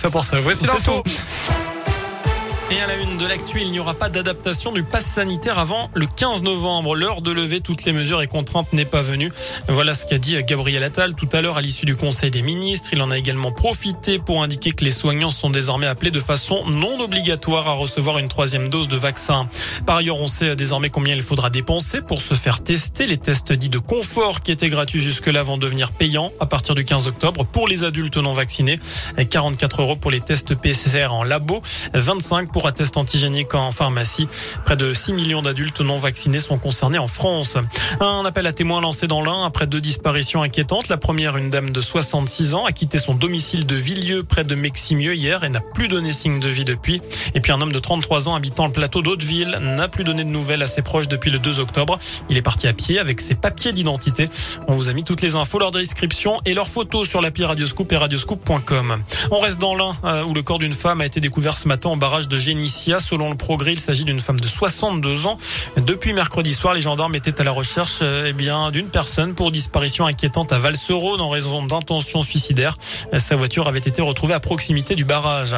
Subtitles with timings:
[0.00, 0.38] Ça pour ça.
[0.38, 1.02] Voici C'est l'info.
[2.70, 5.88] Et à la une de l'actu, il n'y aura pas d'adaptation du pass sanitaire avant
[5.94, 6.94] le 15 novembre.
[6.94, 9.32] L'heure de lever toutes les mesures et contraintes n'est pas venue.
[9.68, 12.90] Voilà ce qu'a dit Gabriel Attal tout à l'heure à l'issue du Conseil des ministres.
[12.92, 16.62] Il en a également profité pour indiquer que les soignants sont désormais appelés de façon
[16.66, 19.48] non obligatoire à recevoir une troisième dose de vaccin.
[19.86, 23.06] Par ailleurs, on sait désormais combien il faudra dépenser pour se faire tester.
[23.06, 26.84] Les tests dits de confort qui étaient gratuits jusque-là vont devenir payants à partir du
[26.84, 28.76] 15 octobre pour les adultes non vaccinés.
[29.30, 31.62] 44 euros pour les tests PCR en labo,
[31.94, 34.28] 25 pour un test antigénique en pharmacie.
[34.64, 37.56] Près de 6 millions d'adultes non vaccinés sont concernés en France.
[38.00, 40.88] Un appel à témoins lancé dans l'un après deux disparitions inquiétantes.
[40.88, 44.54] La première, une dame de 66 ans, a quitté son domicile de Villieu près de
[44.54, 47.00] Meximieux hier et n'a plus donné signe de vie depuis.
[47.34, 50.28] Et puis un homme de 33 ans habitant le plateau d'Hauteville n'a plus donné de
[50.28, 51.98] nouvelles à ses proches depuis le 2 octobre.
[52.28, 54.26] Il est parti à pied avec ses papiers d'identité.
[54.66, 57.92] On vous a mis toutes les infos, leur description et leurs photos sur l'appli Radioscoop
[57.92, 59.02] et radioscoop.com.
[59.30, 61.90] On reste dans l'un euh, où le corps d'une femme a été découvert ce matin
[61.90, 62.98] au barrage de Génissia.
[62.98, 65.36] Selon le progrès, il s'agit d'une femme de 62 ans.
[65.76, 70.06] Depuis mercredi soir, les gendarmes étaient à la recherche eh bien d'une personne pour disparition
[70.06, 72.78] inquiétante à Valserone en raison d'intention suicidaire.
[73.12, 75.56] Euh, Sa voiture avait été retrouvée à proximité du barrage.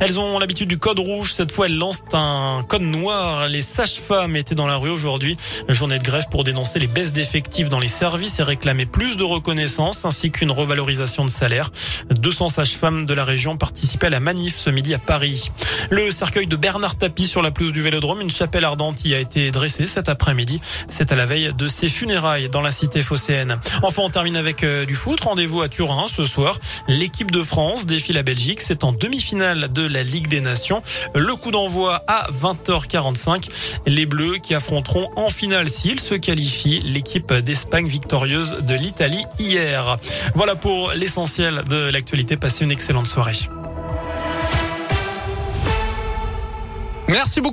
[0.00, 1.32] Elles ont l'habitude du code rouge.
[1.32, 3.46] Cette fois, elles lancent un code noir.
[3.46, 5.36] Les sages-femmes étaient dans la rue aujourd'hui.
[5.68, 9.22] Journée de grève pour dénoncer les baisses d'effectifs dans les services et réclamer plus de
[9.22, 11.70] reconnaissance ainsi qu'une revalorisation de salaire.
[12.10, 15.52] 200 sages-femmes de la région participaient à la manif ce midi à Paris.
[15.90, 19.18] Le cercueil de Bernard Tapie sur la pelouse du Vélodrome, une chapelle ardente y a
[19.18, 20.62] été dressée cet après-midi.
[20.88, 23.58] C'est à la veille de ses funérailles dans la cité phocéenne.
[23.82, 25.20] Enfin, on termine avec euh, du foot.
[25.20, 26.56] Rendez-vous à Turin ce soir.
[26.88, 28.62] L'équipe de France défie la Belgique.
[28.62, 30.82] C'est en demi-finale de la Ligue des Nations.
[31.14, 33.48] Le coup d'envoi à 20h45.
[33.86, 39.98] Les Bleus qui affronteront en finale s'ils se qualifient l'équipe d'Espagne victorieuse de l'Italie hier.
[40.34, 42.38] Voilà pour l'essentiel de l'actualité.
[42.38, 43.36] Passez une excellente soirée.
[47.08, 47.50] Merci beaucoup.